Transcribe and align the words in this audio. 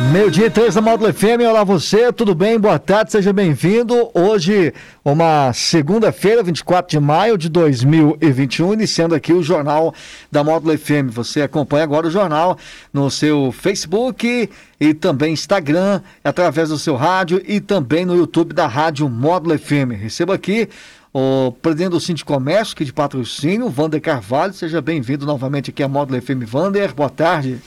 Meio 0.00 0.28
dia 0.28 0.46
e 0.46 0.50
três 0.50 0.74
da 0.74 0.80
Módulo 0.80 1.12
FM, 1.14 1.46
olá 1.48 1.62
você, 1.62 2.12
tudo 2.12 2.34
bem? 2.34 2.58
Boa 2.58 2.80
tarde, 2.80 3.12
seja 3.12 3.32
bem-vindo. 3.32 4.10
Hoje, 4.12 4.74
uma 5.04 5.52
segunda-feira, 5.52 6.42
24 6.42 6.90
de 6.90 6.98
maio 6.98 7.38
de 7.38 7.48
2021, 7.48 8.72
iniciando 8.72 9.14
aqui 9.14 9.32
o 9.32 9.40
Jornal 9.40 9.94
da 10.32 10.42
Módulo 10.42 10.76
FM. 10.76 11.10
Você 11.10 11.42
acompanha 11.42 11.84
agora 11.84 12.08
o 12.08 12.10
jornal 12.10 12.58
no 12.92 13.08
seu 13.08 13.52
Facebook 13.52 14.50
e 14.80 14.94
também 14.94 15.32
Instagram, 15.32 16.00
através 16.24 16.70
do 16.70 16.78
seu 16.78 16.96
rádio 16.96 17.40
e 17.46 17.60
também 17.60 18.04
no 18.04 18.16
YouTube 18.16 18.52
da 18.52 18.66
Rádio 18.66 19.08
Módulo 19.08 19.56
FM. 19.56 19.92
Recebo 19.96 20.32
aqui 20.32 20.68
o 21.14 21.52
presidente 21.52 21.90
do 21.90 22.00
Cinti 22.00 22.24
Comércio, 22.24 22.74
aqui 22.74 22.84
de 22.84 22.92
patrocínio, 22.92 23.70
Vander 23.70 24.00
Carvalho. 24.00 24.52
Seja 24.52 24.82
bem-vindo 24.82 25.24
novamente 25.24 25.70
aqui 25.70 25.80
à 25.80 25.86
Módulo 25.86 26.20
FM. 26.20 26.42
Vander, 26.44 26.92
boa 26.92 27.08
tarde. 27.08 27.60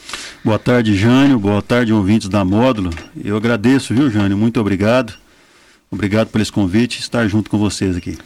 Boa 0.44 0.58
tarde, 0.58 0.94
Jânio. 0.94 1.38
Boa 1.38 1.62
tarde, 1.62 1.90
ouvintes 1.90 2.28
da 2.28 2.44
Módulo. 2.44 2.90
Eu 3.24 3.38
agradeço, 3.38 3.94
viu, 3.94 4.10
Jânio? 4.10 4.36
Muito 4.36 4.60
obrigado. 4.60 5.14
Obrigado 5.90 6.28
por 6.28 6.42
esse 6.42 6.52
convite 6.52 7.00
estar 7.00 7.26
junto 7.26 7.48
com 7.48 7.56
vocês 7.56 7.96
aqui. 7.96 8.18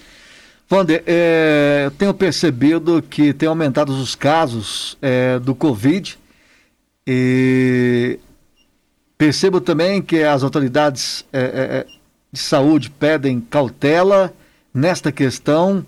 Vander, 0.69 1.05
é, 1.07 1.83
eu 1.85 1.93
tenho 1.93 2.13
percebido 2.13 3.01
que 3.01 3.33
tem 3.33 3.49
aumentado 3.49 3.93
os 3.93 4.17
casos 4.17 4.99
é, 5.01 5.39
do 5.39 5.55
Covid 5.55 6.19
e 7.07 8.19
percebo 9.17 9.61
também 9.61 10.03
que 10.03 10.25
as 10.25 10.43
autoridades 10.43 11.25
é, 11.33 11.41
é, 11.41 11.43
é 11.43 11.87
de 12.33 12.41
saúde 12.41 12.91
pedem 12.91 13.41
cautela 13.41 14.35
nesta 14.73 15.13
questão. 15.13 15.85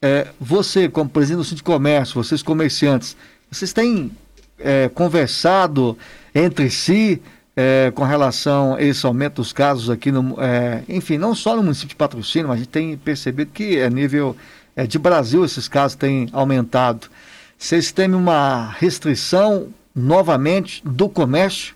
É, 0.00 0.28
você, 0.38 0.88
como 0.88 1.08
presidente 1.08 1.38
do 1.38 1.44
Sindicato 1.44 1.72
de 1.72 1.76
Comércio, 1.76 2.22
vocês 2.22 2.42
comerciantes, 2.42 3.16
vocês 3.50 3.72
têm 3.72 4.10
é, 4.58 4.88
conversado 4.88 5.96
entre 6.34 6.70
si 6.70 7.22
é, 7.56 7.92
com 7.94 8.04
relação 8.04 8.74
a 8.74 8.82
esse 8.82 9.06
aumento 9.06 9.36
dos 9.36 9.52
casos 9.52 9.88
aqui, 9.88 10.10
no, 10.10 10.36
é, 10.40 10.82
enfim, 10.88 11.18
não 11.18 11.34
só 11.34 11.56
no 11.56 11.62
município 11.62 11.90
de 11.90 11.96
Patrocínio, 11.96 12.48
mas 12.48 12.56
a 12.56 12.58
gente 12.58 12.68
tem 12.68 12.96
percebido 12.96 13.50
que 13.52 13.80
a 13.80 13.88
nível 13.88 14.36
é, 14.74 14.86
de 14.86 14.98
Brasil 14.98 15.44
esses 15.44 15.68
casos 15.68 15.96
têm 15.96 16.28
aumentado. 16.32 17.08
Vocês 17.56 17.92
têm 17.92 18.12
uma 18.12 18.74
restrição 18.78 19.68
novamente 19.94 20.82
do 20.84 21.08
comércio? 21.08 21.74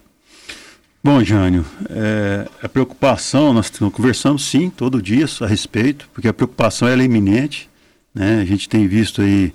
Bom, 1.02 1.22
Jânio, 1.22 1.64
é, 1.88 2.48
a 2.60 2.68
preocupação, 2.68 3.52
nós 3.52 3.70
conversamos 3.70 4.44
sim 4.44 4.68
todo 4.68 5.00
dia 5.00 5.26
a 5.40 5.46
respeito, 5.46 6.08
porque 6.12 6.26
a 6.26 6.34
preocupação 6.34 6.88
é 6.88 6.96
iminente, 6.96 7.70
né? 8.12 8.40
A 8.40 8.44
gente 8.44 8.68
tem 8.68 8.88
visto 8.88 9.22
aí 9.22 9.54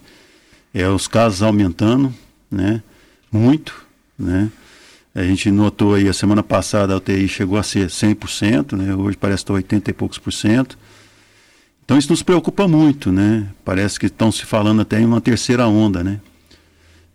é, 0.74 0.88
os 0.88 1.06
casos 1.06 1.44
aumentando, 1.44 2.14
né? 2.50 2.82
Muito, 3.30 3.86
né? 4.18 4.50
A 5.14 5.24
gente 5.24 5.52
notou 5.52 5.94
aí 5.96 6.08
a 6.08 6.14
semana 6.14 6.42
passada 6.42 6.94
a 6.94 6.98
UTI 6.98 7.28
chegou 7.28 7.58
a 7.58 7.64
ser 7.64 7.88
100%, 7.88 8.78
né? 8.78 8.96
Hoje 8.96 9.18
parece 9.18 9.44
estar 9.44 9.54
80 9.54 9.92
e 9.92 9.94
poucos 9.94 10.18
por 10.18 10.32
cento. 10.32 10.78
Então 11.84 11.98
isso 11.98 12.10
nos 12.10 12.24
preocupa 12.24 12.70
muito, 12.70 13.12
né? 13.12 13.48
Parece 13.66 14.00
que 14.00 14.06
estão 14.06 14.32
se 14.32 14.46
falando 14.46 14.82
até 14.82 15.02
em 15.02 15.06
uma 15.06 15.20
terceira 15.20 15.68
onda, 15.68 16.04
né? 16.04 16.22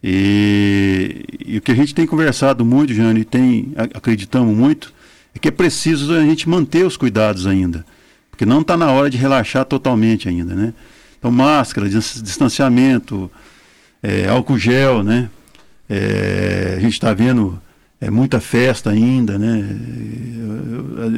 E, 0.03 1.25
e, 1.47 1.59
o 1.59 1.61
que 1.61 1.73
a 1.73 1.75
gente 1.75 1.95
tem 1.95 2.07
conversado 2.07 2.65
muito, 2.65 2.95
Jane, 2.95 3.21
e 3.21 3.25
tem, 3.25 3.73
acreditamos 3.77 4.57
muito, 4.57 4.93
é 5.35 5.39
que 5.39 5.49
é 5.49 5.51
preciso 5.51 6.15
a 6.15 6.21
gente 6.21 6.49
manter 6.49 6.85
os 6.87 6.97
cuidados 6.97 7.47
ainda. 7.47 7.85
Porque 8.31 8.47
não 8.47 8.61
está 8.61 8.77
na 8.77 8.93
hora 8.93 9.11
de 9.11 9.17
relaxar 9.17 9.65
totalmente 9.65 10.29
ainda, 10.29 10.55
né? 10.55 10.73
Então, 11.19 11.31
máscara, 11.31 11.89
distanciamento, 11.89 13.29
é, 14.01 14.29
álcool 14.29 14.57
gel, 14.57 15.03
né? 15.03 15.29
É, 15.91 16.75
a 16.77 16.81
gente 16.81 16.93
está 16.93 17.13
vendo 17.13 17.61
é, 18.01 18.09
muita 18.11 18.41
festa 18.41 18.91
ainda, 18.91 19.37
né? 19.37 19.69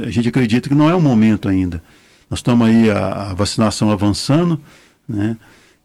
A, 0.04 0.06
a 0.06 0.10
gente 0.10 0.28
acredita 0.28 0.69
que 0.71 0.75
não 0.75 0.88
é 0.88 0.94
o 0.94 1.00
momento 1.00 1.49
ainda. 1.49 1.83
Nós 2.31 2.38
estamos 2.38 2.66
aí 2.66 2.91
a, 2.91 3.31
a 3.31 3.34
vacinação 3.34 3.91
avançando, 3.91 4.59
né? 5.06 5.37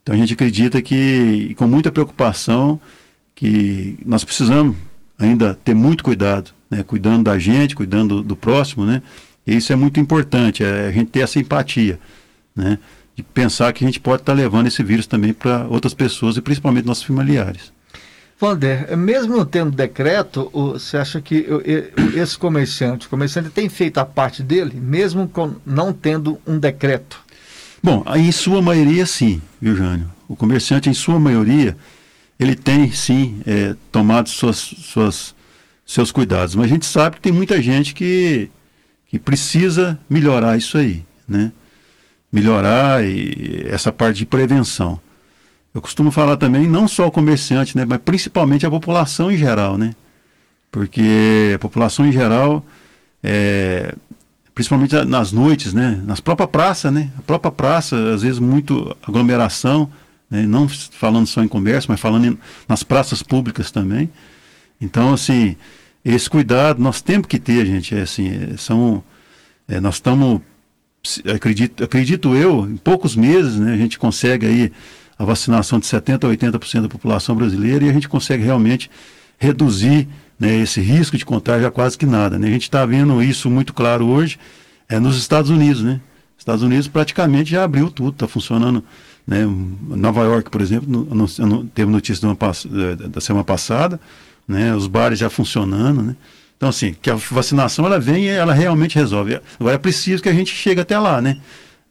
Então 0.06 0.14
a 0.14 0.18
gente 0.20 0.34
acredita 0.34 0.80
que, 0.84 1.56
com 1.56 1.66
muita 1.66 1.92
preocupação, 1.92 2.80
que 3.34 3.98
nós 4.06 4.24
precisamos 4.24 4.78
ainda 5.18 5.56
ter 5.56 5.74
muito 5.74 6.04
cuidado, 6.04 6.52
né? 6.70 6.84
cuidando 6.84 7.24
da 7.24 7.40
gente, 7.40 7.76
cuidando 7.76 8.22
do, 8.22 8.36
próximo, 8.36 8.86
né? 8.86 9.02
E 9.48 9.56
isso 9.56 9.74
é 9.74 9.76
muito 9.76 10.00
importante, 10.00 10.64
é 10.64 10.90
a 10.90 10.92
gente 10.92 11.10
ter 11.10 11.22
essa 11.22 11.40
empatia, 11.40 12.00
né? 12.56 12.78
De 13.16 13.24
pensar 13.24 13.74
que 13.74 13.84
a 13.84 13.88
gente 13.88 14.00
pode 14.00 14.22
estar 14.22 14.34
levando 14.34 14.68
esse 14.68 14.84
vírus 14.84 15.08
também 15.08 15.34
para 15.34 15.66
outras 15.68 15.96
pessoas 15.96 16.38
e 16.38 16.42
principalmente 16.42 16.86
nossos 16.86 17.04
familiares. 17.04 17.74
Vander, 18.40 18.96
mesmo 18.96 19.38
não 19.38 19.46
tendo 19.46 19.72
decreto, 19.72 20.52
você 20.54 20.98
acha 20.98 21.20
que 21.20 21.48
esse 22.16 22.38
comerciante, 22.38 23.08
o 23.08 23.10
comerciante 23.10 23.50
tem 23.50 23.70
feito 23.70 23.98
a 23.98 24.06
parte 24.06 24.44
dele, 24.44 24.80
mesmo 24.80 25.32
não 25.66 25.92
tendo 25.92 26.40
um 26.46 26.60
decreto? 26.60 27.25
Bom, 27.86 28.04
em 28.16 28.32
sua 28.32 28.64
maioria 28.64 29.06
sim, 29.06 29.40
viu, 29.62 29.76
Jânio? 29.76 30.12
O 30.28 30.36
comerciante, 30.36 30.90
em 30.90 30.94
sua 30.96 31.20
maioria, 31.20 31.78
ele 32.40 32.56
tem 32.56 32.92
sim 32.92 33.40
é, 33.46 33.76
tomado 33.92 34.28
suas, 34.28 34.58
suas, 34.58 35.36
seus 35.86 36.12
cuidados. 36.12 36.56
Mas 36.56 36.66
a 36.66 36.68
gente 36.70 36.88
sabe 36.88 37.18
que 37.18 37.22
tem 37.22 37.32
muita 37.32 37.62
gente 37.62 37.94
que, 37.94 38.50
que 39.06 39.20
precisa 39.20 40.00
melhorar 40.10 40.58
isso 40.58 40.80
aí, 40.80 41.06
né? 41.28 41.52
Melhorar 42.34 43.06
e 43.06 43.68
essa 43.70 43.92
parte 43.92 44.18
de 44.18 44.26
prevenção. 44.26 45.00
Eu 45.72 45.80
costumo 45.80 46.10
falar 46.10 46.38
também, 46.38 46.68
não 46.68 46.88
só 46.88 47.06
o 47.06 47.12
comerciante, 47.12 47.78
né? 47.78 47.86
Mas 47.86 48.00
principalmente 48.04 48.66
a 48.66 48.70
população 48.72 49.32
em 49.32 49.38
geral, 49.38 49.78
né? 49.78 49.94
Porque 50.72 51.52
a 51.54 51.60
população 51.60 52.04
em 52.04 52.12
geral 52.12 52.66
é, 53.24 53.94
principalmente 54.56 54.96
nas 55.04 55.34
noites, 55.34 55.74
né? 55.74 56.02
Nas 56.06 56.22
próprias 56.22 56.50
praças, 56.50 56.92
né? 56.92 57.12
A 57.20 57.22
própria 57.22 57.52
praça, 57.52 58.14
às 58.14 58.22
vezes 58.22 58.40
muito 58.40 58.96
aglomeração, 59.06 59.92
né? 60.32 60.44
não 60.48 60.68
falando 60.68 61.28
só 61.28 61.44
em 61.44 61.48
comércio, 61.48 61.92
mas 61.92 62.00
falando 62.00 62.26
em, 62.26 62.38
nas 62.68 62.82
praças 62.82 63.22
públicas 63.22 63.70
também. 63.70 64.10
Então, 64.80 65.14
assim, 65.14 65.58
esse 66.04 66.30
cuidado 66.30 66.82
nós 66.82 67.02
temos 67.02 67.28
que 67.28 67.38
ter, 67.38 67.66
gente. 67.66 67.94
É 67.94 68.02
assim, 68.04 68.30
é, 68.30 68.58
são, 68.58 69.04
é, 69.68 69.82
nós 69.82 69.96
estamos, 69.96 70.40
acredito, 71.26 71.84
acredito 71.84 72.34
eu, 72.34 72.66
em 72.66 72.78
poucos 72.78 73.14
meses, 73.14 73.60
né? 73.60 73.74
A 73.74 73.78
gente 73.78 74.00
consegue 74.00 74.48
aí 74.48 74.72
a 75.20 75.26
vacinação 75.26 75.80
de 75.80 75.86
70% 75.86 76.24
a 76.24 76.60
80% 76.60 76.82
da 76.82 76.90
população 76.90 77.36
brasileira 77.36 77.86
e 77.86 77.90
a 77.90 77.94
gente 77.94 78.08
consegue 78.08 78.44
realmente 78.44 78.90
reduzir 79.38 80.08
né, 80.40 80.58
esse 80.58 80.82
risco 80.82 81.18
de 81.18 81.26
contágio 81.26 81.68
a 81.68 81.72
quase 81.72 81.98
que 81.98 82.06
nada. 82.06 82.38
Né? 82.38 82.48
A 82.48 82.52
gente 82.52 82.64
está 82.64 82.86
vendo 82.86 83.22
isso 83.22 83.50
muito 83.50 83.74
claro 83.74 84.06
hoje 84.06 84.38
é, 84.88 85.00
nos 85.00 85.18
Estados 85.18 85.50
Unidos. 85.50 85.82
Né? 85.82 86.00
Estados 86.38 86.64
Unidos 86.64 86.88
praticamente 86.88 87.52
já 87.52 87.64
abriu 87.64 87.90
tudo, 87.90 88.12
está 88.12 88.28
funcionando. 88.28 88.84
Né? 89.26 89.46
Nova 89.46 90.24
York, 90.24 90.50
por 90.50 90.62
exemplo, 90.62 90.88
no, 90.90 91.26
no, 91.46 91.64
teve 91.66 91.90
notícia 91.90 92.28
uma, 92.28 92.38
da 93.10 93.22
semana 93.22 93.44
passada, 93.44 94.00
né? 94.48 94.76
os 94.76 94.88
bares 94.88 95.18
já 95.18 95.30
funcionando. 95.30 96.02
Né? 96.02 96.16
Então, 96.58 96.70
assim, 96.70 96.96
que 97.02 97.10
a 97.10 97.16
vacinação 97.16 97.86
ela 97.86 98.00
vem 98.00 98.26
e 98.26 98.30
ela 98.30 98.54
realmente 98.54 98.96
resolve. 98.96 99.40
Agora 99.60 99.76
é 99.76 99.80
preciso 99.80 100.22
que 100.22 100.30
a 100.30 100.34
gente 100.34 100.54
chegue 100.54 100.82
até 100.82 100.98
lá, 100.98 101.22
né? 101.22 101.38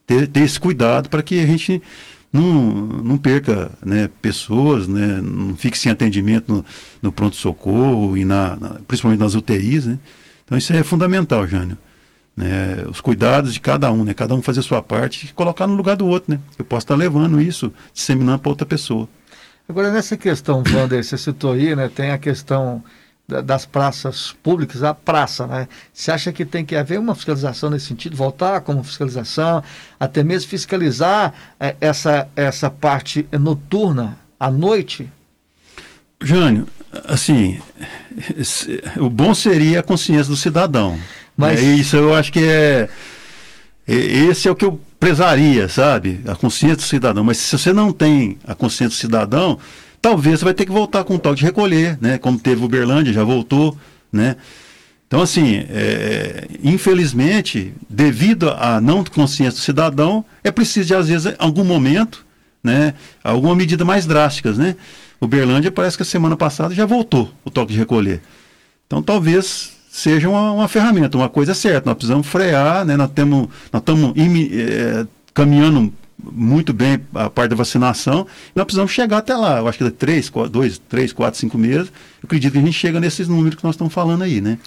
Ter, 0.07 0.27
ter 0.27 0.41
esse 0.41 0.61
cuidado 0.61 1.09
para 1.09 1.23
que 1.23 1.41
a 1.41 1.47
gente 1.47 1.83
não, 2.35 2.51
não 3.05 3.17
perca 3.17 3.71
né, 3.85 4.11
pessoas, 4.21 4.89
né, 4.89 5.21
não 5.23 5.55
fique 5.57 5.79
sem 5.79 5.93
atendimento 5.93 6.53
no, 6.53 6.65
no 7.01 7.13
pronto-socorro 7.13 8.17
e 8.17 8.25
na, 8.25 8.57
na, 8.57 8.69
principalmente 8.89 9.21
nas 9.21 9.37
UTIs. 9.37 9.87
Né? 9.87 10.01
Então 10.45 10.59
isso 10.59 10.73
é 10.73 10.83
fundamental, 10.83 11.47
Jânio. 11.47 11.79
Né, 12.37 12.85
os 12.91 13.01
cuidados 13.01 13.55
de 13.55 13.61
cada 13.61 13.93
um, 13.93 14.03
né, 14.03 14.13
cada 14.13 14.35
um 14.35 14.43
fazer 14.43 14.59
a 14.59 14.63
sua 14.65 14.83
parte 14.83 15.27
e 15.27 15.33
colocar 15.33 15.69
no 15.69 15.77
lugar 15.77 15.95
do 15.95 16.09
outro. 16.09 16.33
Né? 16.33 16.41
Eu 16.59 16.65
posso 16.65 16.85
estar 16.85 16.97
levando 16.97 17.41
isso, 17.41 17.73
disseminando 17.93 18.41
para 18.41 18.51
outra 18.51 18.67
pessoa. 18.67 19.09
Agora, 19.69 19.93
nessa 19.93 20.17
questão, 20.17 20.65
Wander, 20.75 21.05
você 21.05 21.17
citou 21.17 21.53
aí, 21.53 21.77
né, 21.77 21.89
tem 21.89 22.11
a 22.11 22.19
questão 22.19 22.83
das 23.27 23.65
praças 23.65 24.35
públicas, 24.43 24.83
a 24.83 24.93
praça, 24.93 25.47
né? 25.47 25.67
Você 25.93 26.11
acha 26.11 26.33
que 26.33 26.45
tem 26.45 26.65
que 26.65 26.77
haver 26.77 26.99
uma 26.99 27.15
fiscalização 27.15 27.71
nesse 27.71 27.87
sentido, 27.87 28.15
voltar 28.15 28.61
como 28.61 28.85
fiscalização, 28.85 29.63
até 29.99 30.23
mesmo 30.23 30.51
fiscalizar 30.51 31.33
é, 31.59 31.75
essa, 31.81 32.29
essa 32.37 32.69
parte 32.69 33.27
noturna 33.33 34.19
à 34.39 34.51
noite? 34.51 35.11
Jânio, 36.23 36.69
assim, 37.07 37.59
o 38.99 39.09
bom 39.09 39.35
seria 39.35 39.81
a 39.81 39.83
consciência 39.83 40.27
do 40.27 40.37
cidadão. 40.37 40.99
Mas 41.37 41.61
é, 41.61 41.63
isso 41.63 41.97
eu 41.97 42.15
acho 42.15 42.31
que 42.31 42.45
é, 42.45 42.89
esse 43.87 44.49
é 44.49 44.51
o 44.51 44.55
que 44.55 44.67
eu 44.67 44.79
prezaria, 45.01 45.69
sabe? 45.69 46.21
A 46.27 46.35
consciência 46.35 46.77
do 46.77 46.83
cidadão. 46.83 47.25
Mas 47.25 47.39
se 47.39 47.57
você 47.57 47.73
não 47.73 47.91
tem 47.91 48.39
a 48.47 48.55
consciência 48.55 48.97
do 48.97 49.01
cidadão, 49.01 49.59
talvez 50.05 50.41
você 50.41 50.45
vai 50.45 50.53
ter 50.53 50.67
que 50.67 50.71
voltar 50.71 51.03
com 51.03 51.15
o 51.15 51.19
toque 51.19 51.37
de 51.37 51.47
recolher, 51.47 51.97
né? 51.99 52.19
Como 52.19 52.39
teve 52.39 52.61
o 52.61 52.67
Uberlândia, 52.67 53.11
já 53.11 53.25
voltou, 53.25 53.75
né? 54.13 54.37
Então, 55.07 55.23
assim, 55.23 55.65
é, 55.71 56.47
infelizmente, 56.63 57.73
devido 57.89 58.51
à 58.51 58.83
não 58.83 59.03
consciência 59.03 59.59
do 59.59 59.65
cidadão, 59.65 60.23
é 60.43 60.51
preciso 60.51 60.89
de, 60.89 60.95
às 60.95 61.09
vezes, 61.09 61.33
em 61.33 61.37
algum 61.39 61.65
momento, 61.65 62.23
né, 62.63 62.93
alguma 63.23 63.57
medida 63.57 63.83
mais 63.83 64.05
drásticas, 64.05 64.59
né? 64.59 64.77
O 65.19 65.27
Berlândia 65.27 65.73
parece 65.73 65.97
que 65.97 66.03
a 66.03 66.07
semana 66.07 66.37
passada 66.37 66.75
já 66.75 66.85
voltou 66.85 67.33
o 67.43 67.51
toque 67.51 67.73
de 67.73 67.79
recolher. 67.79 68.21
Então, 68.87 69.03
talvez 69.03 69.73
seja 69.89 70.29
uma, 70.29 70.53
uma 70.53 70.69
ferramenta, 70.69 71.17
uma 71.17 71.31
coisa 71.31 71.55
certa. 71.55 71.89
Nós 71.89 71.97
precisamos 71.97 72.27
frear, 72.27 72.85
né? 72.85 72.95
nós 72.95 73.09
estamos 73.09 73.49
nós 73.73 73.83
é, 74.53 75.07
caminhando 75.33 75.91
muito 76.23 76.73
bem 76.73 77.01
a 77.15 77.29
parte 77.29 77.51
da 77.51 77.57
vacinação, 77.57 78.27
nós 78.55 78.65
precisamos 78.65 78.93
chegar 78.93 79.19
até 79.19 79.35
lá. 79.35 79.59
Eu 79.59 79.69
acho 79.69 79.79
que 79.79 79.91
três, 79.91 80.31
dois, 80.51 80.79
três, 80.79 81.13
quatro, 81.13 81.39
cinco 81.39 81.59
meses, 81.59 81.89
eu 81.89 82.27
acredito 82.27 82.53
que 82.53 82.59
a 82.59 82.63
gente 82.63 82.73
chega 82.73 83.01
nesses 83.01 83.29
números 83.29 83.57
que 83.57 83.65
nós 83.65 83.75
estamos 83.75 83.93
falando 83.93 84.23
aí, 84.23 84.41
né? 84.41 84.59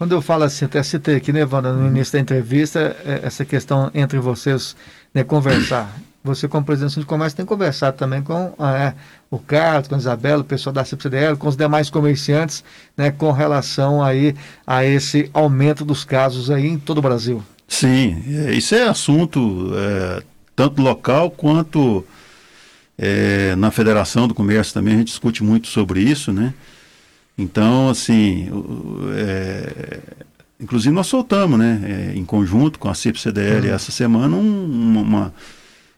Quando 0.00 0.12
eu 0.12 0.22
falo 0.22 0.44
assim, 0.44 0.64
até 0.64 0.82
citei 0.82 1.16
aqui, 1.16 1.30
né, 1.30 1.44
Wanda, 1.44 1.74
no 1.74 1.86
início 1.86 2.14
da 2.14 2.20
entrevista, 2.20 2.96
é, 3.04 3.20
essa 3.22 3.44
questão 3.44 3.90
entre 3.92 4.18
vocês, 4.18 4.74
né, 5.12 5.22
conversar. 5.22 5.94
Você, 6.22 6.46
como 6.46 6.66
presidente 6.66 7.00
de 7.00 7.06
comércio, 7.06 7.34
tem 7.34 7.46
conversado 7.46 7.96
também 7.96 8.22
com 8.22 8.52
é, 8.58 8.92
o 9.30 9.38
Carlos, 9.38 9.88
com 9.88 9.94
a 9.94 9.98
Isabela, 9.98 10.42
o 10.42 10.44
pessoal 10.44 10.70
da 10.70 10.84
CPCDL, 10.84 11.34
com 11.36 11.48
os 11.48 11.56
demais 11.56 11.88
comerciantes, 11.88 12.62
né, 12.94 13.10
com 13.10 13.32
relação 13.32 14.02
aí 14.02 14.34
a 14.66 14.84
esse 14.84 15.30
aumento 15.32 15.82
dos 15.82 16.04
casos 16.04 16.50
aí 16.50 16.66
em 16.66 16.78
todo 16.78 16.98
o 16.98 17.02
Brasil. 17.02 17.42
Sim, 17.66 18.22
é, 18.26 18.52
isso 18.52 18.74
é 18.74 18.88
assunto 18.88 19.70
é, 19.74 20.22
tanto 20.60 20.82
local 20.82 21.30
quanto 21.30 22.04
é, 22.98 23.56
na 23.56 23.70
Federação 23.70 24.28
do 24.28 24.34
Comércio 24.34 24.74
também, 24.74 24.92
a 24.92 24.98
gente 24.98 25.06
discute 25.06 25.42
muito 25.42 25.68
sobre 25.68 26.02
isso, 26.02 26.34
né? 26.34 26.52
Então, 27.38 27.88
assim, 27.88 28.50
é, 29.16 30.00
inclusive 30.60 30.94
nós 30.94 31.06
soltamos, 31.06 31.58
né, 31.58 32.12
é, 32.12 32.18
em 32.18 32.26
conjunto 32.26 32.78
com 32.78 32.90
a 32.90 32.94
CIP-CDL 32.94 33.68
uhum. 33.68 33.74
essa 33.74 33.90
semana, 33.90 34.36
um, 34.36 35.00
uma, 35.00 35.32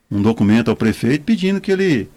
um 0.08 0.22
documento 0.22 0.70
ao 0.70 0.76
prefeito 0.76 1.24
pedindo 1.24 1.60
que 1.60 1.72
ele 1.72 2.08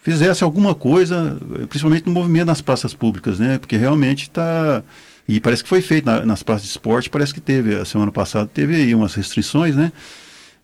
fizesse 0.00 0.44
alguma 0.44 0.76
coisa, 0.76 1.38
principalmente 1.68 2.06
no 2.06 2.12
movimento 2.12 2.46
nas 2.46 2.60
praças 2.60 2.94
públicas, 2.94 3.40
né, 3.40 3.58
porque 3.58 3.76
realmente 3.76 4.22
está... 4.24 4.84
E 5.28 5.40
parece 5.40 5.62
que 5.62 5.68
foi 5.68 5.80
feito 5.80 6.04
na, 6.04 6.24
nas 6.24 6.42
praças 6.42 6.64
de 6.64 6.70
esporte, 6.70 7.08
parece 7.08 7.32
que 7.32 7.40
teve, 7.40 7.76
a 7.76 7.84
semana 7.84 8.10
passada 8.10 8.50
teve 8.52 8.74
aí 8.74 8.94
umas 8.94 9.14
restrições, 9.14 9.76
né? 9.76 9.92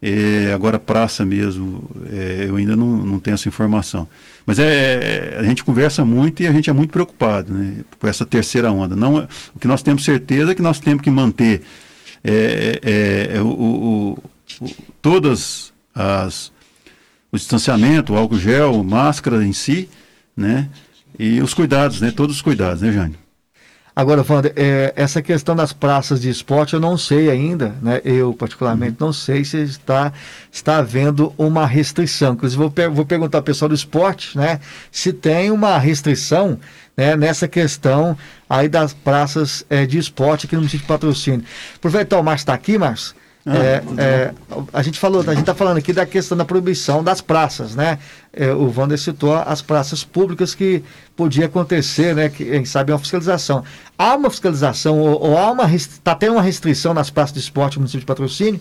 É, 0.00 0.52
agora, 0.54 0.78
praça 0.78 1.24
mesmo, 1.24 1.90
é, 2.12 2.46
eu 2.48 2.54
ainda 2.56 2.76
não, 2.76 2.98
não 2.98 3.18
tenho 3.18 3.34
essa 3.34 3.48
informação. 3.48 4.08
Mas 4.46 4.58
é, 4.60 5.36
a 5.38 5.42
gente 5.42 5.64
conversa 5.64 6.04
muito 6.04 6.42
e 6.42 6.46
a 6.46 6.52
gente 6.52 6.70
é 6.70 6.72
muito 6.72 6.90
preocupado 6.90 7.52
né, 7.52 7.84
com 7.98 8.06
essa 8.06 8.24
terceira 8.24 8.70
onda. 8.70 8.94
Não, 8.94 9.18
é, 9.18 9.28
o 9.54 9.58
que 9.58 9.66
nós 9.66 9.82
temos 9.82 10.04
certeza 10.04 10.52
é 10.52 10.54
que 10.54 10.62
nós 10.62 10.78
temos 10.78 11.02
que 11.02 11.10
manter 11.10 11.62
é, 12.22 12.80
é, 12.82 13.36
é 13.36 13.42
o, 13.42 13.48
o, 13.48 14.18
o, 14.60 14.68
todas 15.02 15.72
as 15.92 16.52
o 17.30 17.36
distanciamento, 17.36 18.14
o 18.14 18.16
álcool 18.16 18.38
gel, 18.38 18.82
máscara 18.82 19.44
em 19.44 19.52
si, 19.52 19.88
né? 20.36 20.68
E 21.18 21.42
os 21.42 21.52
cuidados, 21.52 22.00
né? 22.00 22.10
Todos 22.10 22.36
os 22.36 22.42
cuidados, 22.42 22.80
né, 22.80 22.90
Jânio? 22.92 23.18
Agora, 23.98 24.24
Wander, 24.24 24.52
é, 24.54 24.92
essa 24.94 25.20
questão 25.20 25.56
das 25.56 25.72
praças 25.72 26.20
de 26.20 26.30
esporte 26.30 26.72
eu 26.72 26.78
não 26.78 26.96
sei 26.96 27.28
ainda, 27.28 27.74
né? 27.82 28.00
Eu, 28.04 28.32
particularmente, 28.32 28.92
uhum. 29.00 29.08
não 29.08 29.12
sei 29.12 29.44
se 29.44 29.60
está, 29.60 30.12
está 30.52 30.76
havendo 30.76 31.34
uma 31.36 31.66
restrição. 31.66 32.34
Inclusive, 32.34 32.62
vou, 32.62 32.70
per 32.70 32.88
vou 32.92 33.04
perguntar 33.04 33.38
ao 33.38 33.42
pessoal 33.42 33.68
do 33.68 33.74
esporte, 33.74 34.38
né? 34.38 34.60
Se 34.92 35.12
tem 35.12 35.50
uma 35.50 35.76
restrição 35.78 36.60
né, 36.96 37.16
nessa 37.16 37.48
questão 37.48 38.16
aí 38.48 38.68
das 38.68 38.94
praças 38.94 39.66
é, 39.68 39.84
de 39.84 39.98
esporte 39.98 40.46
aqui 40.46 40.54
no 40.54 40.60
município 40.60 40.84
de 40.84 40.88
patrocínio. 40.88 41.44
Aproveitar 41.74 42.20
o 42.20 42.22
Márcio 42.22 42.42
está 42.42 42.54
aqui, 42.54 42.78
Márcio. 42.78 43.16
Ah, 43.48 43.56
é, 43.56 43.82
é, 43.96 44.34
a 44.72 44.82
gente 44.82 44.98
falou, 44.98 45.22
a 45.22 45.30
gente 45.30 45.40
está 45.40 45.54
falando 45.54 45.78
aqui 45.78 45.92
da 45.92 46.04
questão 46.04 46.36
da 46.36 46.44
proibição 46.44 47.02
das 47.02 47.22
praças, 47.22 47.74
né? 47.74 47.98
É, 48.30 48.52
o 48.52 48.70
Wander 48.76 48.98
citou 48.98 49.34
as 49.34 49.62
praças 49.62 50.04
públicas 50.04 50.54
que 50.54 50.84
podia 51.16 51.46
acontecer, 51.46 52.14
né? 52.14 52.28
Que, 52.28 52.44
quem 52.44 52.64
sabe 52.66 52.92
uma 52.92 52.98
fiscalização. 52.98 53.64
Há 53.96 54.14
uma 54.14 54.28
fiscalização 54.28 55.00
ou, 55.00 55.30
ou 55.30 55.38
há 55.38 55.50
uma 55.50 55.74
está 55.74 56.14
tendo 56.14 56.32
uma 56.32 56.42
restrição 56.42 56.92
nas 56.92 57.08
praças 57.08 57.32
de 57.32 57.40
esporte 57.40 57.76
no 57.76 57.80
município 57.80 58.00
de 58.00 58.06
patrocínio? 58.06 58.60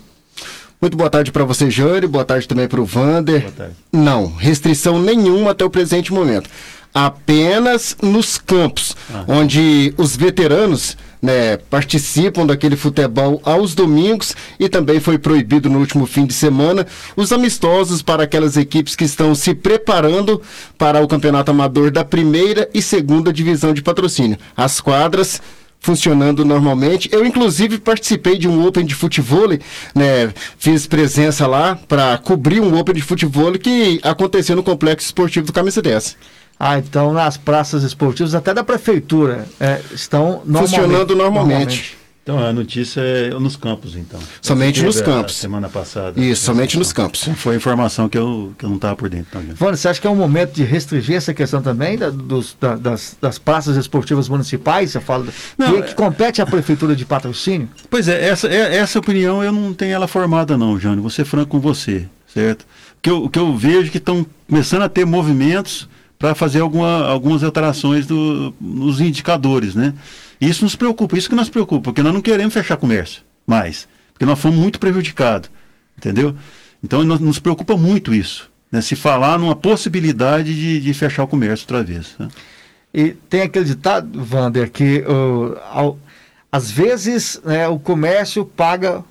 Muito 0.80 0.96
boa 0.96 1.10
tarde 1.10 1.32
para 1.32 1.44
você, 1.44 1.70
Jânio. 1.70 2.08
Boa 2.08 2.24
tarde 2.24 2.48
também 2.48 2.68
para 2.68 2.80
o 2.80 2.86
Vander. 2.86 3.52
Não, 3.92 4.34
restrição 4.36 5.02
nenhuma 5.02 5.52
até 5.52 5.66
o 5.66 5.70
presente 5.70 6.14
momento. 6.14 6.50
Apenas 6.94 7.98
nos 8.02 8.38
campos, 8.38 8.96
ah. 9.14 9.26
onde 9.28 9.94
os 9.98 10.16
veteranos 10.16 10.96
né, 11.22 11.58
participam 11.70 12.46
daquele 12.46 12.76
futebol 12.76 13.42
aos 13.44 13.74
domingos 13.74 14.36
e 14.60 14.70
também 14.70 15.00
foi 15.00 15.18
proibido 15.18 15.70
no 15.70 15.80
último 15.80 16.06
fim 16.06 16.26
de 16.26 16.34
semana 16.34 16.86
os 17.16 17.32
amistosos 17.32 18.02
para 18.02 18.24
aquelas 18.24 18.58
equipes 18.58 18.96
que 18.96 19.06
estão 19.06 19.34
se 19.34 19.54
preparando 19.54 20.42
para 20.78 21.02
o 21.02 21.08
campeonato 21.08 21.52
amador 21.52 21.92
da 21.92 22.06
primeira 22.06 22.70
e 22.74 22.82
segunda 22.82 23.34
divisão 23.34 23.74
de 23.74 23.82
patrocínio. 23.82 24.38
As 24.56 24.80
quadras 24.80 25.42
funcionando 25.80 26.44
normalmente. 26.44 27.10
Eu, 27.12 27.26
inclusive, 27.26 27.78
participei 27.78 28.38
de 28.38 28.48
um 28.48 28.66
Open 28.66 28.86
de 28.86 28.96
futebol, 28.96 29.48
né? 29.96 30.34
Fiz 30.58 30.88
presença 30.88 31.48
lá 31.48 31.80
para 31.88 32.18
cobrir 32.18 32.60
um 32.60 32.78
Open 32.78 32.96
de 32.96 33.02
futebol 33.02 33.54
que 33.54 34.00
aconteceu 34.04 34.56
no 34.56 34.64
Complexo 34.64 35.08
Esportivo 35.08 35.46
do 35.46 35.54
Camisa 35.54 35.82
10. 35.82 36.18
Ah, 36.60 36.78
então 36.80 37.14
nas 37.14 37.38
praças 37.38 37.84
esportivas, 37.84 38.34
até 38.34 38.54
da 38.54 38.64
prefeitura, 38.64 39.46
é, 39.60 39.82
estão 39.94 40.42
normalmente, 40.46 40.70
funcionando 40.70 41.16
normalmente. 41.16 41.48
normalmente. 41.48 41.98
Então 42.28 42.40
a 42.40 42.52
notícia 42.52 43.00
é 43.00 43.30
nos 43.30 43.56
campos, 43.56 43.96
então. 43.96 44.20
Somente 44.42 44.84
nos 44.84 45.00
campos. 45.00 45.38
Semana 45.38 45.70
passada. 45.70 46.20
Isso, 46.20 46.44
somente 46.44 46.78
nos 46.78 46.92
campos. 46.92 47.24
Foi 47.38 47.56
informação 47.56 48.10
que 48.10 48.18
eu, 48.18 48.54
que 48.58 48.66
eu 48.66 48.70
não 48.70 48.76
estava 48.76 48.98
por 48.98 49.08
dentro. 49.08 49.28
Então, 49.30 49.56
Vânia, 49.56 49.78
você 49.78 49.88
acha 49.88 50.02
que 50.02 50.06
é 50.06 50.10
um 50.10 50.16
momento 50.16 50.52
de 50.52 50.66
restringir 50.66 51.16
essa 51.16 51.34
questão 51.34 51.62
também 51.62 51.98
da, 51.98 52.10
dos, 52.10 52.54
da, 52.60 52.76
das, 52.76 53.16
das 53.22 53.40
praças 53.40 53.78
esportivas 53.78 54.28
municipais? 54.28 54.92
Você 54.92 55.00
fala 55.00 55.26
não, 55.58 55.72
que, 55.72 55.84
que, 55.84 55.96
compete 55.96 56.42
à 56.42 56.46
prefeitura 56.46 56.98
de 56.98 57.06
patrocínio? 57.06 57.70
Pois 57.90 58.10
é, 58.10 58.28
essa, 58.28 58.50
é, 58.50 58.76
essa 58.76 59.00
opinião 59.00 59.42
eu 59.42 59.54
não 59.54 59.74
tenho 59.74 59.94
ela 59.94 60.06
formada, 60.06 60.58
não, 60.58 60.78
Jânio. 60.78 61.00
Vou 61.00 61.10
ser 61.10 61.24
franco 61.24 61.52
com 61.52 61.62
você, 61.62 62.10
certo? 62.28 62.64
O 62.64 63.02
que 63.02 63.10
eu, 63.10 63.24
o 63.24 63.30
que 63.30 63.40
eu 63.40 63.56
vejo 63.56 63.88
é 63.88 63.90
que 63.90 64.00
estão 64.00 64.26
começando 64.50 64.82
a 64.82 64.90
ter 64.90 65.06
movimentos 65.06 65.88
para 66.18 66.34
fazer 66.34 66.62
alguma, 66.62 67.06
algumas 67.08 67.44
alterações 67.44 68.06
do, 68.06 68.54
nos 68.60 69.00
indicadores, 69.00 69.76
né? 69.76 69.94
Isso 70.40 70.64
nos 70.64 70.76
preocupa, 70.76 71.18
isso 71.18 71.30
que 71.30 71.36
nos 71.36 71.50
preocupa, 71.50 71.84
porque 71.86 72.04
nós 72.04 72.14
não 72.14 72.22
queremos 72.22 72.54
fechar 72.54 72.78
comércio 72.78 73.22
mais, 73.46 73.88
porque 74.14 74.26
nós 74.26 74.40
fomos 74.40 74.60
muito 74.60 74.80
prejudicados, 74.80 75.50
entendeu? 75.98 76.36
Então 76.84 77.04
nós, 77.04 77.20
nos 77.20 77.40
preocupa 77.40 77.78
muito 77.78 78.14
isso, 78.14 78.50
né? 78.72 78.82
Se 78.82 78.96
falar 78.96 79.40
numa 79.40 79.56
possibilidade 79.56 80.54
de, 80.54 80.80
de 80.82 80.94
fechar 80.94 81.24
o 81.24 81.28
comércio 81.28 81.64
outra 81.64 81.84
vez. 81.84 82.16
Né? 82.20 82.28
E 82.94 83.10
tem 83.12 83.42
aquele 83.42 83.66
ditado, 83.66 84.26
Wander, 84.32 84.72
que 84.72 85.00
uh, 85.02 85.58
ao, 85.72 86.00
às 86.52 86.72
vezes 86.72 87.40
né, 87.44 87.68
o 87.68 87.78
comércio 87.78 88.46
paga 88.46 89.04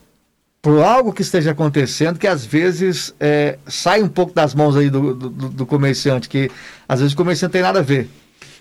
por 0.66 0.82
algo 0.82 1.12
que 1.12 1.23
esteja 1.23 1.52
acontecendo 1.52 2.18
que 2.18 2.26
às 2.26 2.44
vezes 2.44 3.14
é, 3.20 3.56
sai 3.68 4.02
um 4.02 4.08
pouco 4.08 4.35
das 4.35 4.52
mãos 4.52 4.76
aí 4.76 4.90
do, 4.90 5.14
do, 5.14 5.30
do, 5.30 5.64
comerciante, 5.64 6.28
que 6.28 6.50
às 6.88 6.99
vezes 6.99 7.14
o 7.14 7.16
comerciante 7.16 7.52
tem 7.52 7.62
nada 7.62 7.78
a 7.78 7.82
ver. 7.82 8.08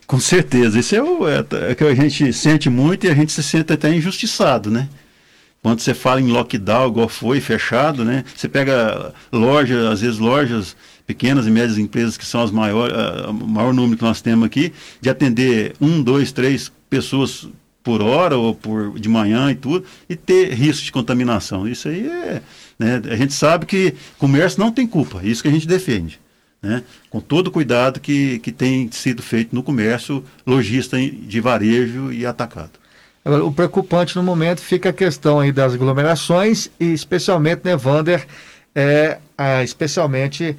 Com 0.05 0.19
certeza, 0.19 0.77
isso 0.77 0.95
é 0.95 1.01
o 1.01 1.27
é, 1.27 1.43
é 1.71 1.73
que 1.73 1.83
a 1.83 1.95
gente 1.95 2.31
sente 2.31 2.69
muito 2.69 3.07
e 3.07 3.09
a 3.09 3.15
gente 3.15 3.31
se 3.31 3.41
sente 3.41 3.73
até 3.73 3.91
injustiçado, 3.91 4.69
né? 4.69 4.87
Quando 5.63 5.79
você 5.79 5.95
fala 5.95 6.21
em 6.21 6.27
lockdown, 6.27 6.89
igual 6.89 7.09
foi, 7.09 7.41
fechado, 7.41 8.05
né? 8.05 8.23
Você 8.35 8.47
pega 8.47 9.11
lojas, 9.31 9.85
às 9.85 10.01
vezes 10.01 10.19
lojas 10.19 10.77
pequenas 11.07 11.47
e 11.47 11.49
médias 11.49 11.79
empresas 11.79 12.17
que 12.17 12.25
são 12.25 12.43
as 12.43 12.51
maiores, 12.51 12.95
o 13.29 13.33
maior 13.33 13.73
número 13.73 13.97
que 13.97 14.03
nós 14.03 14.21
temos 14.21 14.45
aqui, 14.45 14.71
de 15.01 15.09
atender 15.09 15.73
um, 15.81 16.03
dois, 16.03 16.31
três 16.31 16.71
pessoas 16.87 17.49
por 17.85 18.01
hora 18.01 18.35
ou 18.35 18.55
por 18.55 18.99
de 18.99 19.07
manhã 19.07 19.51
e 19.51 19.55
tudo, 19.55 19.85
e 20.09 20.15
ter 20.15 20.51
risco 20.53 20.83
de 20.83 20.91
contaminação. 20.91 21.67
Isso 21.67 21.87
aí 21.87 22.07
é. 22.07 22.41
Né, 22.77 23.01
a 23.09 23.15
gente 23.15 23.31
sabe 23.31 23.65
que 23.65 23.93
comércio 24.17 24.59
não 24.59 24.71
tem 24.71 24.85
culpa, 24.85 25.21
isso 25.23 25.41
que 25.41 25.47
a 25.47 25.51
gente 25.51 25.67
defende. 25.67 26.19
Né, 26.61 26.81
com 27.11 27.21
todo 27.21 27.47
o 27.47 27.51
cuidado 27.51 27.99
que, 27.99 28.39
que 28.39 28.51
tem 28.51 28.89
sido 28.91 29.21
feito 29.21 29.53
no 29.53 29.61
comércio 29.61 30.23
lojista 30.47 30.97
de 30.97 31.39
varejo 31.39 32.11
e 32.11 32.25
atacado. 32.25 32.71
Agora, 33.23 33.45
o 33.45 33.51
preocupante 33.51 34.15
no 34.15 34.23
momento 34.23 34.61
fica 34.61 34.89
a 34.89 34.93
questão 34.93 35.39
aí 35.39 35.51
das 35.51 35.75
aglomerações 35.75 36.71
e 36.79 36.91
especialmente, 36.91 37.61
né, 37.63 37.75
Vander, 37.75 38.25
é, 38.73 39.19
é, 39.37 39.63
especialmente 39.63 40.43
é, 40.43 40.55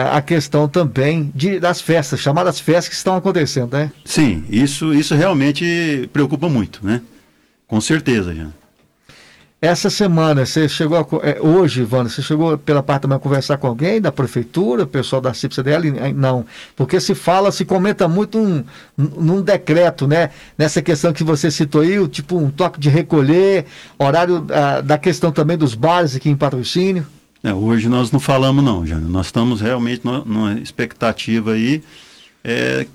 a 0.00 0.22
questão 0.22 0.66
também 0.66 1.30
de, 1.34 1.60
das 1.60 1.80
festas, 1.82 2.18
chamadas 2.18 2.58
festas 2.58 2.88
que 2.88 2.94
estão 2.94 3.14
acontecendo, 3.14 3.74
né? 3.74 3.92
Sim, 4.06 4.42
isso, 4.48 4.94
isso 4.94 5.14
realmente 5.14 6.08
preocupa 6.14 6.48
muito, 6.48 6.80
né? 6.82 7.02
Com 7.68 7.78
certeza, 7.78 8.34
já. 8.34 8.46
essa 9.60 9.90
semana, 9.90 10.46
você 10.46 10.66
chegou 10.66 10.98
a, 10.98 11.26
é, 11.26 11.38
hoje, 11.40 11.82
Ivana, 11.82 12.08
você 12.08 12.22
chegou 12.22 12.56
pela 12.56 12.82
parte 12.82 13.02
também 13.02 13.16
a 13.16 13.20
conversar 13.20 13.58
com 13.58 13.66
alguém 13.66 14.00
da 14.00 14.10
prefeitura, 14.10 14.86
pessoal 14.86 15.20
da 15.20 15.34
CIPCDL? 15.34 16.12
Não, 16.14 16.46
porque 16.74 16.98
se 16.98 17.14
fala, 17.14 17.52
se 17.52 17.66
comenta 17.66 18.08
muito 18.08 18.38
um, 18.38 18.64
num 18.96 19.42
decreto, 19.42 20.06
né? 20.06 20.30
Nessa 20.56 20.80
questão 20.80 21.12
que 21.12 21.22
você 21.22 21.50
citou 21.50 21.82
aí, 21.82 22.08
tipo 22.08 22.38
um 22.38 22.50
toque 22.50 22.80
de 22.80 22.88
recolher, 22.88 23.66
horário 23.98 24.46
ah, 24.50 24.80
da 24.80 24.96
questão 24.96 25.30
também 25.30 25.58
dos 25.58 25.74
bares 25.74 26.16
aqui 26.16 26.30
em 26.30 26.36
patrocínio. 26.36 27.06
É, 27.42 27.52
hoje 27.52 27.88
nós 27.88 28.12
não 28.12 28.20
falamos 28.20 28.62
não, 28.62 28.86
Jânio. 28.86 29.08
Nós 29.08 29.26
estamos 29.26 29.60
realmente 29.60 30.02
numa 30.04 30.54
expectativa 30.60 31.52
aí. 31.52 31.82
É, 32.44 32.86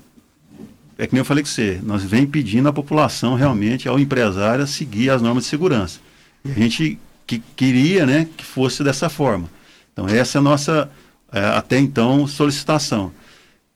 é 0.96 1.06
que 1.06 1.12
nem 1.12 1.20
eu 1.20 1.24
falei 1.24 1.44
com 1.44 1.50
você, 1.50 1.80
nós 1.82 2.02
vem 2.02 2.26
pedindo 2.26 2.68
à 2.68 2.72
população 2.72 3.34
realmente, 3.34 3.88
ao 3.88 4.00
empresário, 4.00 4.66
seguir 4.66 5.10
as 5.10 5.22
normas 5.22 5.44
de 5.44 5.50
segurança. 5.50 6.00
E 6.44 6.50
a 6.50 6.54
gente 6.54 6.98
que 7.26 7.40
queria 7.54 8.06
né, 8.06 8.26
que 8.36 8.44
fosse 8.44 8.82
dessa 8.82 9.08
forma. 9.08 9.48
Então, 9.92 10.08
essa 10.08 10.38
é 10.38 10.40
a 10.40 10.42
nossa, 10.42 10.90
é, 11.30 11.40
até 11.40 11.78
então, 11.78 12.26
solicitação. 12.26 13.12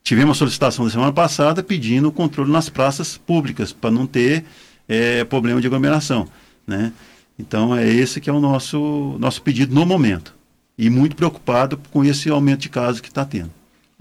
Tivemos 0.03 0.37
a 0.37 0.39
solicitação 0.39 0.85
da 0.87 0.91
semana 0.91 1.13
passada 1.13 1.63
pedindo 1.63 2.09
o 2.09 2.13
controle 2.13 2.51
nas 2.51 2.69
praças 2.69 3.17
públicas, 3.17 3.73
para 3.73 3.91
não 3.91 4.07
ter 4.07 4.45
é, 4.89 5.23
problema 5.23 5.61
de 5.61 5.67
aglomeração. 5.67 6.27
Né? 6.67 6.93
Então, 7.39 7.77
é 7.77 7.87
esse 7.87 8.21
que 8.21 8.31
é 8.31 8.33
o 8.33 8.41
nosso, 8.41 9.17
nosso 9.21 9.43
pedido 9.43 9.75
no 9.75 9.85
momento. 9.85 10.35
E 10.77 10.89
muito 10.89 11.15
preocupado 11.15 11.79
com 11.91 12.05
esse 12.05 12.31
aumento 12.31 12.61
de 12.61 12.69
casos 12.69 13.01
que 13.01 13.09
está 13.09 13.25
tendo. 13.25 13.51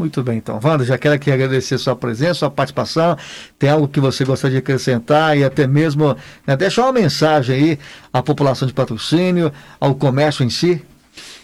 Muito 0.01 0.23
bem, 0.23 0.37
então. 0.37 0.59
Wanda, 0.63 0.83
já 0.83 0.97
quero 0.97 1.13
aqui 1.13 1.29
agradecer 1.29 1.77
sua 1.77 1.95
presença, 1.95 2.33
sua 2.33 2.49
participação. 2.49 3.15
Tem 3.59 3.69
algo 3.69 3.87
que 3.87 3.99
você 3.99 4.25
gostaria 4.25 4.55
de 4.55 4.59
acrescentar 4.59 5.37
e 5.37 5.43
até 5.43 5.67
mesmo 5.67 6.17
né, 6.47 6.57
deixar 6.57 6.83
uma 6.83 6.93
mensagem 6.93 7.55
aí 7.55 7.79
à 8.11 8.23
população 8.23 8.67
de 8.67 8.73
patrocínio, 8.73 9.51
ao 9.79 9.93
comércio 9.93 10.43
em 10.43 10.49
si? 10.49 10.81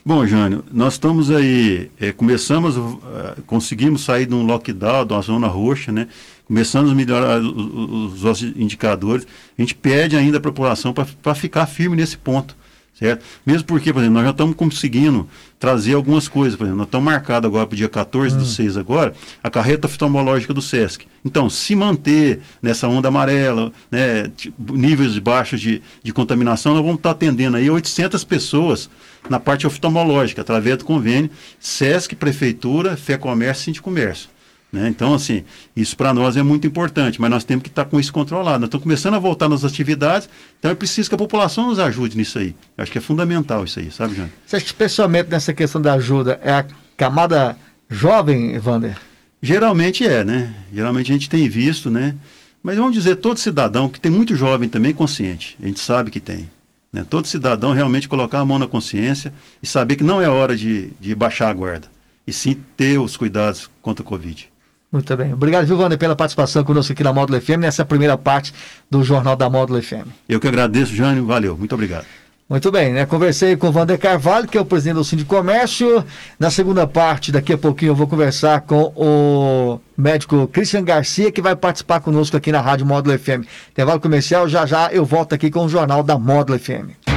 Bom, 0.03 0.25
Jânio, 0.25 0.63
nós 0.71 0.93
estamos 0.93 1.29
aí, 1.29 1.91
é, 1.99 2.11
começamos, 2.11 2.77
uh, 2.77 2.97
conseguimos 3.45 4.03
sair 4.03 4.25
de 4.25 4.33
um 4.33 4.41
lockdown, 4.41 5.05
de 5.05 5.13
uma 5.13 5.21
zona 5.21 5.47
roxa, 5.47 5.91
né? 5.91 6.07
Começamos 6.45 6.89
a 6.89 6.95
melhorar 6.95 7.39
os, 7.39 8.23
os 8.23 8.41
indicadores. 8.41 9.27
A 9.55 9.61
gente 9.61 9.75
pede 9.75 10.15
ainda 10.15 10.39
a 10.39 10.41
população 10.41 10.93
para 10.93 11.35
ficar 11.35 11.67
firme 11.67 11.95
nesse 11.95 12.17
ponto 12.17 12.55
certo? 12.97 13.23
Mesmo 13.45 13.65
porque, 13.65 13.93
por 13.93 13.99
exemplo, 13.99 14.15
nós 14.15 14.23
já 14.23 14.31
estamos 14.31 14.55
conseguindo 14.55 15.27
trazer 15.59 15.93
algumas 15.93 16.27
coisas, 16.27 16.57
por 16.57 16.63
exemplo, 16.63 16.79
nós 16.79 16.87
estamos 16.87 17.05
marcados 17.05 17.47
agora 17.47 17.65
para 17.65 17.73
o 17.73 17.77
dia 17.77 17.89
14 17.89 18.35
hum. 18.35 18.39
do 18.39 18.45
6 18.45 18.77
agora, 18.77 19.13
a 19.43 19.49
carreta 19.49 19.87
oftalmológica 19.87 20.53
do 20.53 20.61
SESC. 20.61 21.05
Então, 21.23 21.49
se 21.49 21.75
manter 21.75 22.39
nessa 22.61 22.87
onda 22.87 23.07
amarela, 23.07 23.71
né, 23.91 24.31
níveis 24.57 25.17
baixos 25.19 25.61
de, 25.61 25.81
de 26.03 26.11
contaminação, 26.13 26.73
nós 26.73 26.81
vamos 26.81 26.97
estar 26.97 27.11
atendendo 27.11 27.57
aí 27.57 27.69
800 27.69 28.23
pessoas 28.23 28.89
na 29.29 29.39
parte 29.39 29.67
oftalmológica, 29.67 30.41
através 30.41 30.77
do 30.77 30.85
convênio 30.85 31.29
SESC, 31.59 32.15
Prefeitura, 32.15 32.95
Fé 32.95 33.17
Comércio 33.17 33.71
e 33.71 33.79
Comércio. 33.79 34.29
Né? 34.71 34.89
Então, 34.89 35.13
assim, 35.13 35.43
isso 35.75 35.95
para 35.95 36.13
nós 36.13 36.35
é 36.35 36.43
muito 36.43 36.67
importante, 36.67 37.21
mas 37.21 37.29
nós 37.29 37.43
temos 37.43 37.63
que 37.63 37.69
estar 37.69 37.85
tá 37.85 37.89
com 37.89 37.99
isso 37.99 38.11
controlado. 38.11 38.59
Nós 38.59 38.67
estamos 38.67 38.83
começando 38.83 39.13
a 39.13 39.19
voltar 39.19 39.47
nas 39.47 39.63
atividades, 39.63 40.29
então 40.59 40.69
é 40.71 40.75
preciso 40.75 41.09
que 41.09 41.15
a 41.15 41.17
população 41.17 41.67
nos 41.67 41.79
ajude 41.79 42.17
nisso 42.17 42.37
aí. 42.37 42.53
Eu 42.77 42.83
acho 42.83 42.91
que 42.91 42.97
é 42.97 43.01
fundamental 43.01 43.63
isso 43.63 43.79
aí, 43.79 43.89
sabe, 43.91 44.15
João? 44.15 44.29
Você 44.45 44.57
acha 44.57 44.65
que 44.65 44.71
especialmente 44.71 45.29
nessa 45.29 45.53
questão 45.53 45.81
da 45.81 45.93
ajuda 45.93 46.39
é 46.43 46.51
a 46.51 46.65
camada 46.97 47.57
jovem, 47.89 48.53
Evander? 48.53 48.97
Geralmente 49.41 50.05
é, 50.05 50.23
né? 50.23 50.53
Geralmente 50.73 51.11
a 51.11 51.13
gente 51.13 51.29
tem 51.29 51.47
visto, 51.47 51.89
né? 51.89 52.15
Mas 52.61 52.75
vamos 52.75 52.93
dizer, 52.93 53.15
todo 53.17 53.39
cidadão, 53.39 53.87
que 53.87 53.99
tem 53.99 54.11
muito 54.11 54.35
jovem 54.35 54.67
também 54.67 54.93
consciente, 54.93 55.55
a 55.61 55.65
gente 55.67 55.79
sabe 55.79 56.11
que 56.11 56.19
tem. 56.19 56.49
Né? 56.91 57.05
Todo 57.09 57.27
cidadão 57.27 57.71
realmente 57.71 58.09
colocar 58.09 58.39
a 58.39 58.45
mão 58.45 58.59
na 58.59 58.67
consciência 58.67 59.33
e 59.61 59.67
saber 59.67 59.95
que 59.95 60.03
não 60.03 60.21
é 60.21 60.27
hora 60.27 60.55
de, 60.55 60.91
de 60.99 61.15
baixar 61.15 61.49
a 61.49 61.53
guarda, 61.53 61.87
e 62.25 62.33
sim 62.33 62.57
ter 62.75 62.99
os 62.99 63.15
cuidados 63.15 63.69
contra 63.81 64.03
o 64.03 64.05
Covid. 64.05 64.49
Muito 64.91 65.17
bem. 65.17 65.33
Obrigado, 65.33 65.67
Giovanni, 65.67 65.97
pela 65.97 66.15
participação 66.15 66.63
conosco 66.63 66.93
aqui 66.93 67.03
na 67.03 67.11
Módulo 67.11 67.41
FM, 67.41 67.57
nessa 67.59 67.83
primeira 67.83 68.17
parte 68.17 68.53
do 68.89 69.03
Jornal 69.03 69.35
da 69.35 69.49
Módulo 69.49 69.81
FM. 69.81 70.07
Eu 70.29 70.39
que 70.39 70.47
agradeço, 70.47 70.95
Jânio. 70.95 71.25
Valeu. 71.25 71.57
Muito 71.57 71.75
obrigado. 71.75 72.05
Muito 72.49 72.71
bem, 72.71 72.93
né? 72.93 73.05
Conversei 73.05 73.57
com 73.57 73.67
o 73.67 73.71
Vander 73.73 73.99
Carvalho, 73.99 74.47
que 74.47 74.57
é 74.57 74.61
o 74.61 74.63
presidente 74.63 74.95
do 74.95 75.03
Sindicato 75.03 75.35
de 75.35 75.37
Comércio. 75.41 76.05
Na 76.39 76.49
segunda 76.49 76.87
parte, 76.87 77.29
daqui 77.29 77.51
a 77.51 77.57
pouquinho, 77.57 77.89
eu 77.89 77.95
vou 77.95 78.07
conversar 78.07 78.61
com 78.61 78.93
o 78.95 79.81
médico 79.97 80.47
Christian 80.47 80.85
Garcia, 80.85 81.29
que 81.29 81.41
vai 81.41 81.57
participar 81.57 81.99
conosco 81.99 82.37
aqui 82.37 82.49
na 82.49 82.61
Rádio 82.61 82.85
Módulo 82.85 83.19
FM. 83.19 83.43
Intervalo 83.71 83.99
comercial, 83.99 84.47
já 84.47 84.65
já 84.65 84.89
eu 84.93 85.03
volto 85.03 85.33
aqui 85.33 85.51
com 85.51 85.65
o 85.65 85.69
Jornal 85.69 86.01
da 86.01 86.17
Módulo 86.17 86.57
FM. 86.57 87.16